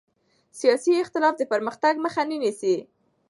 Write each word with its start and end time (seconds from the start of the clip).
سیاسي 0.59 0.91
اختلاف 1.03 1.33
د 1.37 1.43
پرمختګ 1.51 1.93
مخه 2.05 2.23
نه 2.29 2.37
نیسي 2.41 2.75